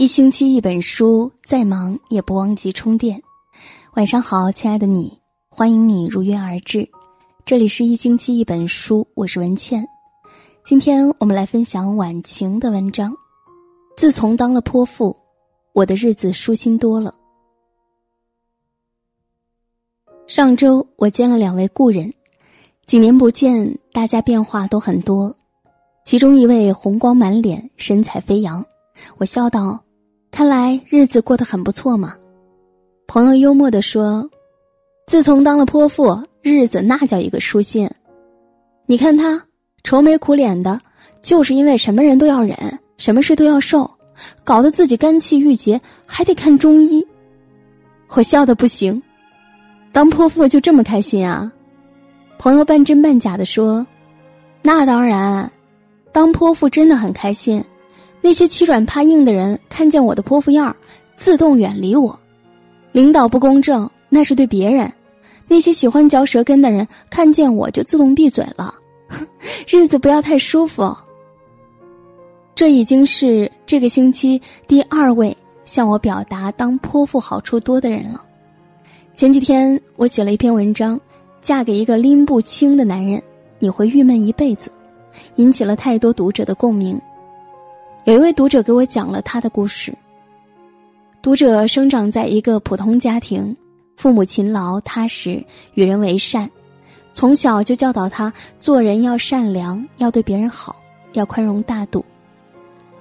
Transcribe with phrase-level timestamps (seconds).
[0.00, 3.22] 一星期一本书，再忙也不忘记充电。
[3.96, 5.20] 晚上好，亲爱的你，
[5.50, 6.88] 欢迎你如约而至。
[7.44, 9.86] 这里是一星期一本书，我是文倩。
[10.64, 13.14] 今天我们来分享晚晴的文章。
[13.94, 15.14] 自从当了泼妇，
[15.74, 17.14] 我的日子舒心多了。
[20.26, 22.10] 上周我见了两位故人，
[22.86, 25.36] 几年不见，大家变化都很多。
[26.06, 28.64] 其中一位红光满脸，神采飞扬，
[29.18, 29.78] 我笑道。
[30.30, 32.14] 看来日子过得很不错嘛，
[33.06, 34.28] 朋友幽默地说
[35.06, 37.90] ：“自从当了泼妇，日子那叫一个舒心。
[38.86, 39.42] 你看他
[39.82, 40.78] 愁眉苦脸的，
[41.20, 42.56] 就是因为什么人都要忍，
[42.96, 43.90] 什么事都要受，
[44.44, 47.06] 搞得自己肝气郁结，还得看中医。”
[48.14, 49.00] 我笑得不行，
[49.92, 51.52] 当泼妇就这么开心啊？
[52.38, 53.86] 朋友半真半假的说
[54.62, 55.50] ：“那当然，
[56.12, 57.62] 当泼妇真的很开心。”
[58.20, 60.76] 那些欺软怕硬的人看见我的泼妇样儿，
[61.16, 62.14] 自动远离我；
[62.92, 64.86] 领导不公正，那是对别人；
[65.48, 68.74] 那些喜欢嚼舌根的人看见我就自动闭嘴了。
[69.66, 70.94] 日子不要太舒服。
[72.54, 78.22] 这已经是这个星期第二位向我表达当泼妇好处多的人了。
[79.14, 80.96] 前几天我写了一篇文章，
[81.40, 83.22] 《嫁给一个拎不清的男人，
[83.58, 84.70] 你会郁闷一辈子》，
[85.36, 87.00] 引起了太多读者的共鸣。
[88.10, 89.96] 有一位读者给我讲了他的故事。
[91.22, 93.56] 读者生长在一个普通家庭，
[93.96, 95.40] 父母勤劳踏实，
[95.74, 96.50] 与人为善，
[97.12, 100.74] 从小就教导他做人要善良，要对别人好，
[101.12, 102.04] 要宽容大度。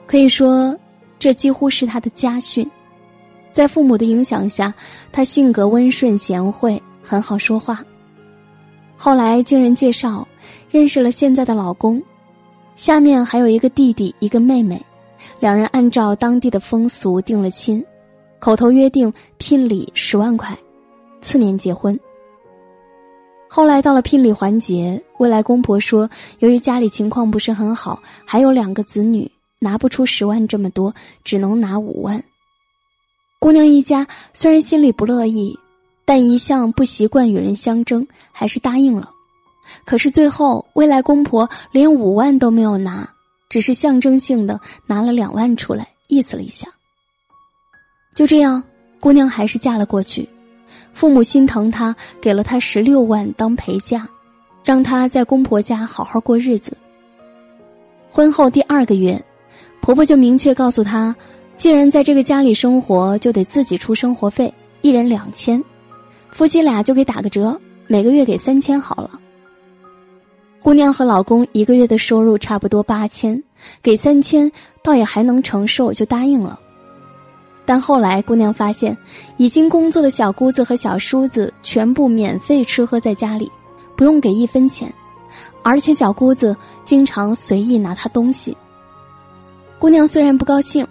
[0.06, 0.78] 可以说，
[1.18, 2.70] 这几乎是他的家训。
[3.52, 4.72] 在父母的影响下，
[5.12, 7.84] 他性格温顺贤惠，很好说话。
[8.96, 10.28] 后来经人介绍，
[10.70, 12.00] 认识了现在的老公，
[12.76, 14.80] 下面还有一个弟弟，一个妹妹。
[15.40, 17.84] 两人按照当地的风俗定了亲，
[18.40, 20.58] 口头约定聘礼十万块，
[21.22, 22.00] 次年结婚。
[23.48, 29.30] 后来到了聘礼环节，未来公婆说，由于家里情况不是很好，还有两个子女，
[29.60, 30.94] 拿不出十万这么多，
[31.24, 32.24] 只能拿五万。
[33.40, 35.58] 姑娘一家虽然心里不乐意，
[36.06, 39.10] 但一向不习惯与人相争，还是答应了。
[39.86, 43.10] 可是最后，未来公婆连五万都没有拿。
[43.50, 46.68] 只是象征性的拿了两万出来，意思了一下。
[48.14, 48.64] 就这样，
[49.00, 50.28] 姑娘还是嫁了过去。
[50.94, 54.08] 父母心疼她，给了她十六万当陪嫁，
[54.64, 56.78] 让她在公婆家好好过日子。
[58.10, 59.20] 婚后第二个月，
[59.82, 61.16] 婆婆就明确告诉她，
[61.58, 65.64] 既然在这个家里生活，就得自己出生活费，一人两千，
[66.32, 69.20] 夫妻俩就给打个折，每个月给三千好了。
[70.62, 73.42] 姑娘和老公一个月的收入差不多八千，
[73.82, 74.52] 给三千
[74.84, 76.60] 倒也还能承受，就答应了。
[77.66, 78.96] 但后来姑娘发现，
[79.38, 83.50] 已经工作的小姑子和小叔子全部免费吃喝在家里，
[83.96, 84.94] 不用给一分钱，
[85.64, 88.56] 而且小姑子经常随意拿她东西。
[89.78, 90.86] 姑娘虽然不高兴，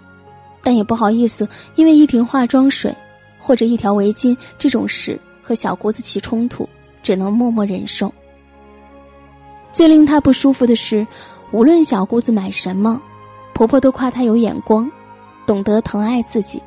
[0.63, 2.93] 但也不好意思，因为一瓶化妆水
[3.37, 6.67] 或者一条围巾这种事和小姑子起冲突，
[7.03, 8.11] 只能默默忍受。
[9.71, 11.05] 最令她不舒服的是，
[11.51, 13.01] 无论小姑子买什么，
[13.53, 14.89] 婆婆都夸她有眼光，
[15.45, 16.59] 懂得疼爱自己；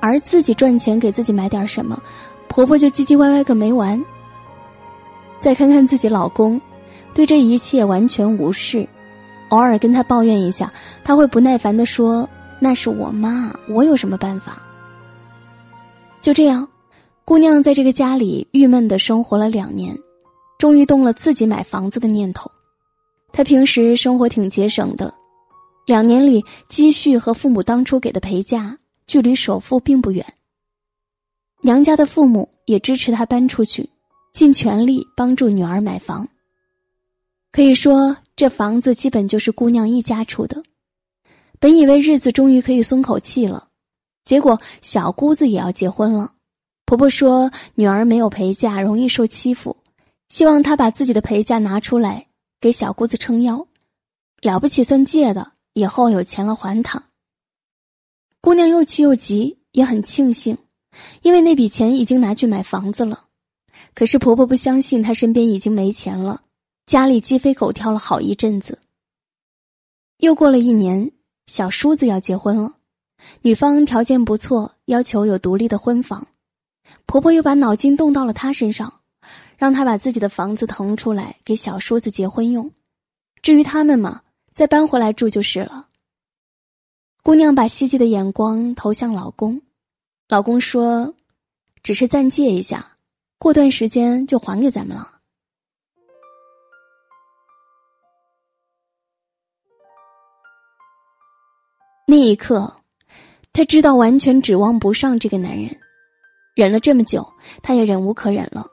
[0.00, 2.00] 而自己赚钱给自己买点什么，
[2.48, 4.02] 婆婆就唧唧歪歪个没完。
[5.40, 6.60] 再看看自己老公，
[7.14, 8.86] 对这一切完全无视，
[9.48, 12.28] 偶尔跟她抱怨一下，他会不耐烦地说
[12.60, 14.62] ：“那是我妈，我有什么办法？”
[16.22, 16.68] 就这样，
[17.24, 19.98] 姑娘在这个家里郁闷的生活了两年。
[20.62, 22.48] 终于动了自己买房子的念头。
[23.32, 25.12] 他平时生活挺节省的，
[25.86, 28.78] 两年里积蓄和父母当初给的陪嫁
[29.08, 30.24] 距离首付并不远。
[31.62, 33.90] 娘家的父母也支持他搬出去，
[34.32, 36.28] 尽全力帮助女儿买房。
[37.50, 40.62] 可以说，这房子基本就是姑娘一家出的。
[41.58, 43.66] 本以为日子终于可以松口气了，
[44.24, 46.32] 结果小姑子也要结婚了。
[46.86, 49.76] 婆婆说女儿没有陪嫁，容易受欺负。
[50.32, 52.26] 希望他把自己的陪嫁拿出来
[52.58, 53.66] 给小姑子撑腰，
[54.40, 57.10] 了不起算借的，以后有钱了还他。
[58.40, 60.56] 姑娘又气又急，也很庆幸，
[61.20, 63.26] 因为那笔钱已经拿去买房子了。
[63.92, 66.44] 可是婆婆不相信她身边已经没钱了，
[66.86, 68.78] 家里鸡飞狗跳了好一阵子。
[70.16, 71.12] 又过了一年，
[71.44, 72.76] 小叔子要结婚了，
[73.42, 76.26] 女方条件不错，要求有独立的婚房，
[77.04, 79.00] 婆婆又把脑筋动到了她身上。
[79.62, 82.72] 让他把自己的房子腾出来给小叔子结婚用，
[83.42, 84.22] 至于他们嘛，
[84.52, 85.86] 再搬回来住就是了。
[87.22, 89.62] 姑娘把希冀的眼光投向老公，
[90.28, 91.14] 老公说
[91.80, 92.96] ：“只是暂借一下，
[93.38, 95.18] 过段时间就还给咱们了。”
[102.08, 102.80] 那一刻，
[103.52, 105.70] 她知道完全指望不上这个男人。
[106.56, 107.32] 忍了这么久，
[107.62, 108.66] 她也忍无可忍了，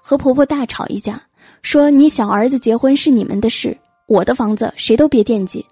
[0.00, 1.20] 和婆婆大吵一架，
[1.62, 3.76] 说：“你小儿子结婚是你们的事，
[4.06, 5.64] 我的房子谁都别惦记。”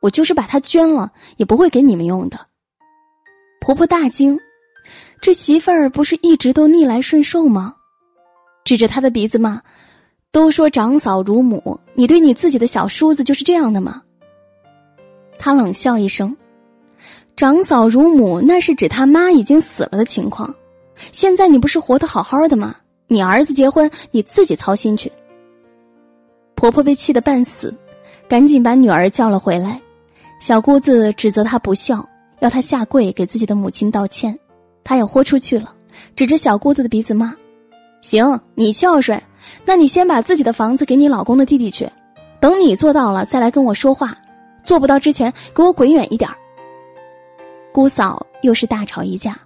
[0.00, 2.38] 我就是把它捐了，也不会给你们用的。
[3.62, 4.38] 婆婆大惊，
[5.18, 7.74] 这媳妇儿不是一直都逆来顺受吗？
[8.64, 9.62] 指着她的鼻子骂
[10.30, 14.02] ：“都说长嫂如母，你对你自己的小叔子就是这样的吗？”
[15.40, 16.36] 她冷笑一声
[17.34, 20.54] ：“长嫂如母，那是指他妈已经死了的情况。
[21.12, 22.76] 现在你不是活得好好的吗？
[23.06, 25.10] 你儿子结婚，你自己操心去。”
[26.56, 27.74] 婆婆被气得半死，
[28.28, 29.80] 赶紧把女儿叫了回来。
[30.40, 32.06] 小姑子指责她不孝，
[32.40, 34.38] 要她下跪给自己的母亲道歉，
[34.82, 35.74] 她也豁出去了，
[36.16, 37.34] 指着小姑子的鼻子骂
[38.00, 39.20] ：“行，你孝顺，
[39.64, 41.88] 那你先把自己的房子给你老公的弟弟去，
[42.40, 44.16] 等你做到了再来跟我说话，
[44.62, 46.30] 做不到之前给我滚远一点
[47.72, 49.38] 姑嫂又是大吵一架，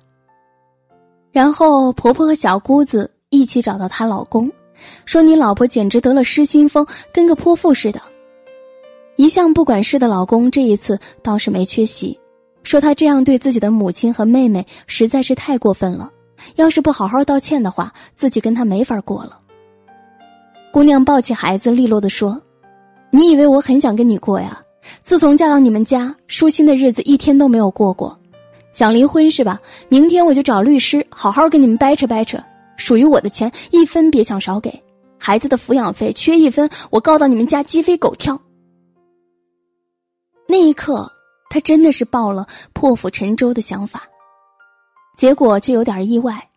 [1.33, 4.51] 然后婆婆和小姑子一起找到她老公，
[5.05, 8.01] 说：“你老婆简直得了失心疯，跟个泼妇似的。”
[9.17, 12.19] 一向不管事的老公，这一次倒是没缺席，
[12.63, 16.11] 说他这样对自己的母亲和妹妹实在是太过分了。
[16.55, 19.41] 要是不好好道歉的话，自己跟他没法过了。
[20.73, 22.41] 姑娘抱起孩子，利落的说
[23.11, 24.63] ：“你以为我很想跟你过呀？
[25.03, 28.17] 自从嫁到你们家，舒心的日子一天都没有过过。
[28.73, 29.61] 想离婚是吧？
[29.89, 32.39] 明天我就找律师，好好跟你们掰扯掰扯。
[32.79, 34.83] 属于我的钱，一分别想少给。
[35.19, 38.41] 孩子的抚养费，缺一分，我告到你们家鸡飞狗跳。”
[40.49, 41.13] 那一刻，
[41.51, 44.05] 她真的是抱了破釜沉舟的想法，
[45.19, 46.49] 结果却有点意外，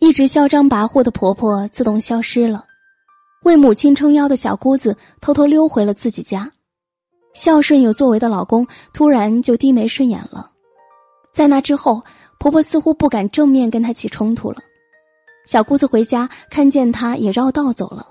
[0.00, 2.64] 一直嚣张跋扈的婆婆自动消失了，
[3.44, 6.50] 为母亲撑腰的小姑子偷偷溜回了自己家，
[7.34, 10.50] 孝顺有作为的老公突然就低眉顺眼了，
[11.32, 12.02] 在那之后，
[12.40, 14.58] 婆婆似乎不敢正面跟她起冲突了，
[15.44, 18.06] 小姑子回家看见她也绕道走了，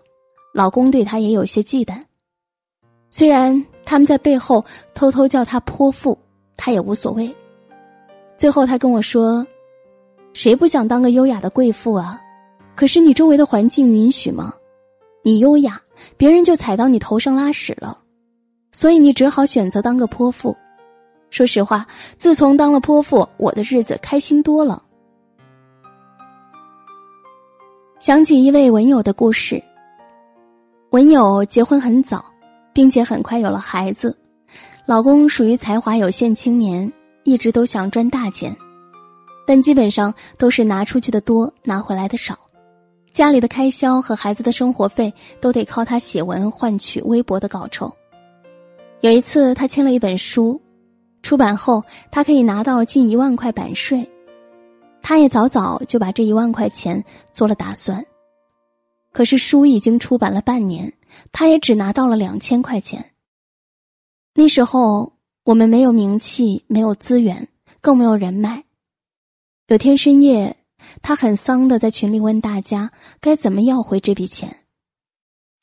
[0.54, 2.02] 老公对她也有些忌惮，
[3.10, 3.66] 虽然。
[3.84, 4.64] 他们在背后
[4.94, 6.18] 偷偷叫她泼妇，
[6.56, 7.36] 她也无所谓。
[8.38, 9.46] 最后，她跟我说
[10.34, 12.22] ：“谁不想当个优雅的贵妇啊？
[12.76, 14.54] 可是你周围的环境允许吗？
[15.24, 15.82] 你优雅，
[16.16, 17.98] 别人就踩到你头上拉屎了，
[18.72, 20.56] 所以你只好选择当个泼妇。
[21.32, 21.86] 说实话，
[22.18, 24.82] 自从当了泼妇，我的日子开心多了。”
[28.02, 29.64] 想起一位文友的故事，
[30.90, 32.26] 文友结婚很早。
[32.74, 34.18] 并且很快有了孩子，
[34.86, 36.92] 老公属于才华有限青年，
[37.26, 38.56] 一直都想赚大钱，
[39.46, 42.40] 但基本上都是拿出去的多，拿回来的少，
[43.12, 47.94] 家里的开销和孩子的生活费都得靠他写文换取微薄的稿酬。
[49.02, 50.60] 有一次，他签了一本书，
[51.22, 54.10] 出版后他可以拿到近一万块版税，
[55.02, 57.04] 他也早早就把这一万块钱
[57.34, 58.06] 做了打算。
[59.12, 60.94] 可是书已经出版了半年。
[61.34, 63.12] 他也只拿到了两千块钱。
[64.34, 65.12] 那时候
[65.44, 67.50] 我们没有名气，没有资源，
[67.82, 68.64] 更没有人脉。
[69.68, 70.56] 有天深夜，
[71.02, 74.56] 他很丧的在群里问大家该怎么要回这笔钱。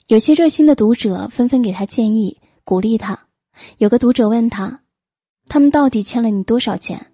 [0.09, 3.19] 有些热心的读者纷纷给他建议，鼓励他。
[3.79, 4.83] 有个读者问他
[5.49, 7.11] ：“他们到底欠了你多少钱？”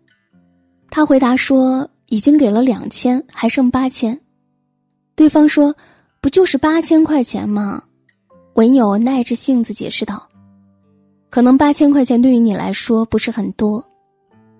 [0.90, 4.18] 他回答说：“已经给了两千，还剩八千。”
[5.16, 5.74] 对方说
[6.20, 7.82] ：“不就是八千块钱吗？”
[8.54, 10.28] 文友耐着性子解释道
[11.30, 13.84] ：“可能八千块钱对于你来说不是很多，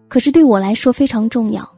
[0.09, 1.69] 可是对我来说非常重要。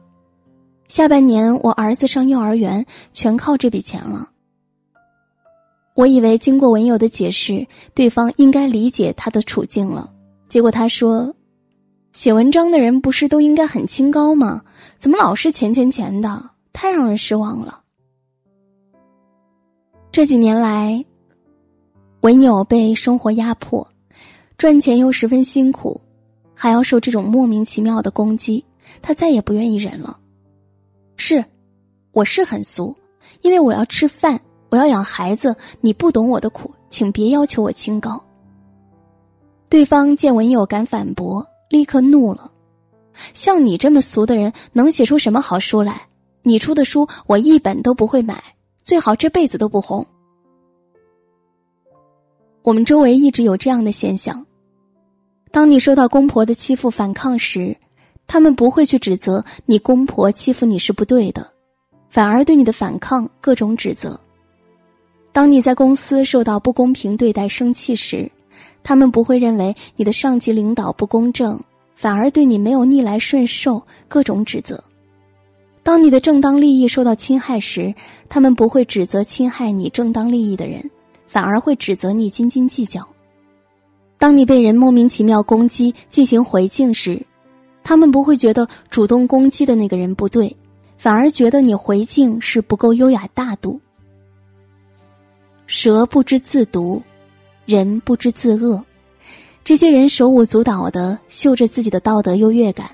[0.87, 4.29] 下半年我儿子上幼儿园，全靠这笔钱了。”
[5.95, 10.07] 我以为经过文友的解释，对方应该理解他的处境了。
[10.47, 11.33] 结果他说
[12.17, 14.63] ：“写文章的人不是都应该很清高吗？
[14.97, 16.49] 怎么老是钱钱钱的？
[16.73, 17.83] 太让人失望了。”
[20.11, 21.05] 这几年来。
[22.21, 23.87] 文友被生活压迫，
[24.57, 26.01] 赚钱又十分辛苦，
[26.55, 28.65] 还要受这种莫名其妙的攻击，
[28.99, 30.19] 他再也不愿意忍了。
[31.17, 31.45] 是，
[32.13, 32.97] 我是很俗，
[33.41, 38.19] 因为我要吃饭，我要养孩子，你不懂我的苦，请别要求我清高。
[39.69, 42.51] 对方见文友敢反驳，立刻怒了
[43.33, 46.01] ：“像你这么俗的人，能写出什么好书来？
[46.43, 48.41] 你出的书，我一本都不会买，
[48.83, 50.05] 最好这辈子都不红。”
[52.63, 54.45] 我们周围一直有这样的现象：
[55.51, 57.75] 当你受到公婆的欺负反抗时，
[58.27, 61.49] 他们不会去指责你公婆欺负你是不对的，
[62.09, 64.19] 反而对你的反抗各种指责。
[65.31, 68.29] 当你在公司受到不公平对待生气时，
[68.83, 71.59] 他们不会认为你的上级领导不公正，
[71.95, 74.83] 反而对你没有逆来顺受各种指责。
[75.83, 77.93] 当你的正当利益受到侵害时，
[78.27, 80.83] 他们不会指责侵害你正当利益的人，
[81.27, 83.07] 反而会指责你斤斤计较。
[84.17, 87.21] 当你被人莫名其妙攻击进行回敬时，
[87.83, 90.53] 他们不会觉得主动攻击的那个人不对，
[90.97, 93.79] 反而觉得你回敬是不够优雅大度。
[95.67, 97.01] 蛇不知自毒，
[97.67, 98.83] 人不知自恶。
[99.63, 102.89] 这些人手舞足蹈的秀着自己的道德优越感，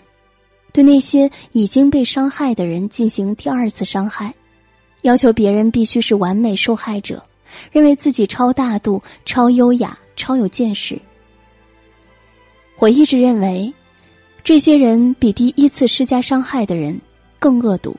[0.71, 4.33] 对那些已经被伤害的人进行第二次伤害，
[5.03, 7.23] 要求别人必须是完美受害者，
[7.71, 10.99] 认为自己超大度、超优雅、超有见识。
[12.79, 13.71] 我一直认为，
[14.43, 16.99] 这些人比第一次施加伤害的人
[17.37, 17.95] 更恶毒，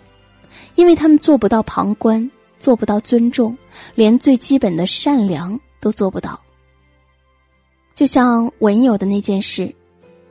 [0.74, 2.28] 因为他们做不到旁观。
[2.60, 3.54] 做不到尊重，
[3.94, 6.40] 连最基本的善良都做不到。
[7.94, 9.72] 就像文友的那件事，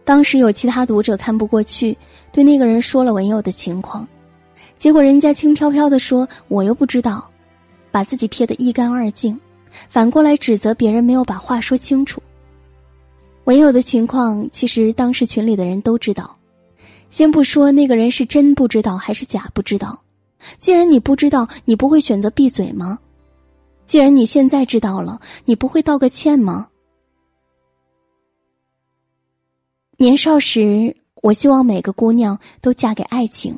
[0.03, 1.97] 当时有其他读者看不过去，
[2.31, 4.05] 对那个人说了文友的情况，
[4.77, 7.25] 结果人家轻飘飘的说：“我又不知道”，
[7.89, 9.39] 把自己撇得一干二净，
[9.87, 12.21] 反过来指责别人没有把话说清楚。
[13.45, 16.35] 文友的情况，其实当时群里的人都知道，
[17.09, 19.97] 先不说那个人是真不知道还是假不知道。
[20.59, 22.99] 既然你不知道，你不会选择闭嘴吗？
[23.85, 26.67] 既然你现在知道了，你不会道个歉吗？
[30.03, 33.57] 年少时，我希望每个姑娘都嫁给爱情，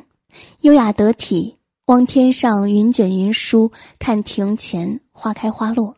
[0.60, 5.92] 优雅得体，望天上云卷云舒，看庭前花开花落。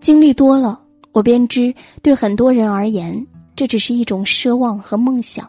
[0.00, 0.82] 经历多了，
[1.12, 5.48] 我便知，对很多人而言，这只是一种奢望和梦想。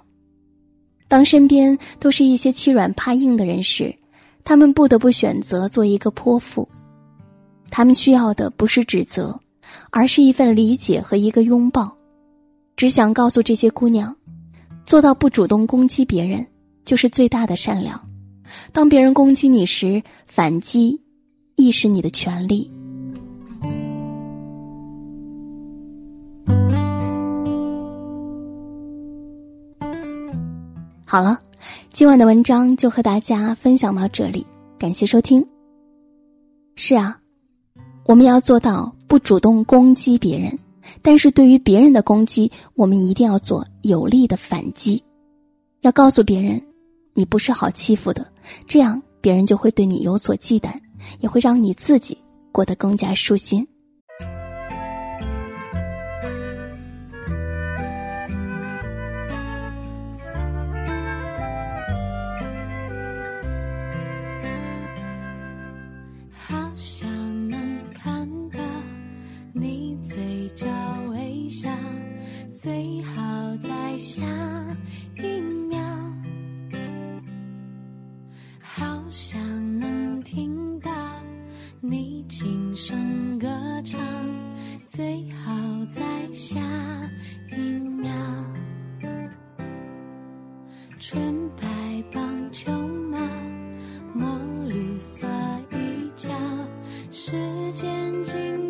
[1.08, 3.92] 当身边都是一些欺软怕硬的人时，
[4.44, 6.70] 他们不得不选择做一个泼妇。
[7.72, 9.36] 他们需要的不是指责，
[9.90, 11.92] 而是一份理解和一个拥抱。
[12.82, 14.16] 只想告诉这些姑娘，
[14.88, 16.44] 做到不主动攻击别人，
[16.84, 18.10] 就是最大的善良。
[18.72, 21.00] 当别人攻击你时，反击
[21.58, 22.72] 亦是你的权利。
[31.06, 31.40] 好了，
[31.92, 34.44] 今晚的文章就和大家分享到这里，
[34.80, 35.46] 感谢收听。
[36.76, 37.16] 是啊，
[38.08, 40.58] 我们要做到不主动攻击别人，
[41.02, 45.04] 但是对于别人的攻击，我们一定要做有力的反击，
[45.82, 46.62] 要告诉别人，
[47.14, 48.28] 你不是好欺负的，
[48.66, 50.74] 这样别人就会对你有所忌惮，
[51.20, 52.18] 也会让你自己
[52.52, 53.66] 过得更加舒心。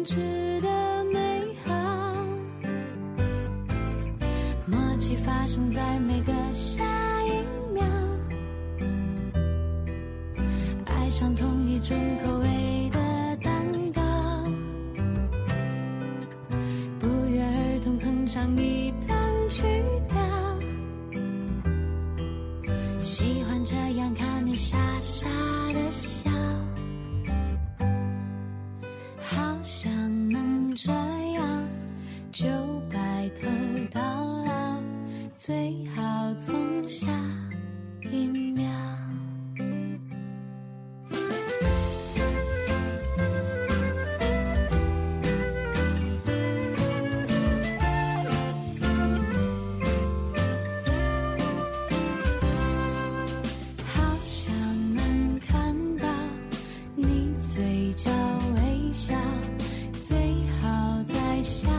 [0.03, 1.71] 值得美好，
[4.65, 5.15] 默契。
[5.17, 6.83] 发生在每个下
[7.23, 7.31] 一
[7.73, 7.83] 秒，
[10.85, 12.30] 爱上同一种口
[29.63, 29.91] 想
[30.29, 31.67] 能这样
[32.31, 32.49] 就
[32.91, 33.47] 白头
[33.91, 34.01] 到
[34.43, 34.81] 老。
[35.37, 35.73] 最
[61.41, 61.70] 想。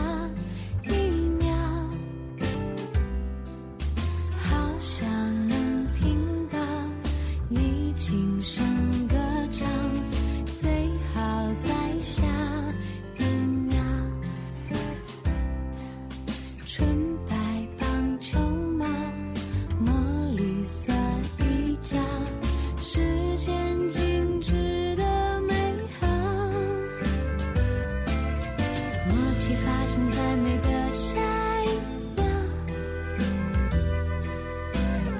[29.43, 31.19] 一起发生，在每个下
[31.65, 31.67] 一
[32.15, 32.23] 秒，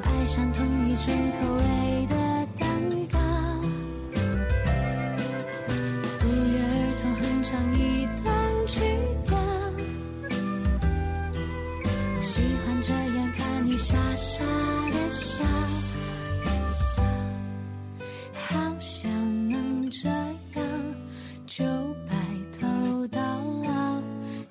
[0.01, 1.62] 爱上同一种口味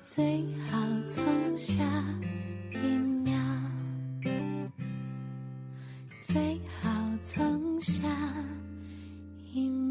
[0.05, 1.23] 最好从
[1.57, 1.81] 下
[2.73, 2.77] 一
[3.23, 3.39] 秒，
[6.21, 6.89] 最好
[7.21, 8.03] 从下
[9.53, 9.82] 一秒。